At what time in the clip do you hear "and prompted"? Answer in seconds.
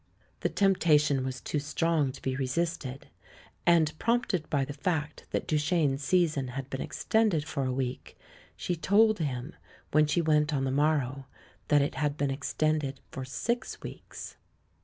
3.67-4.49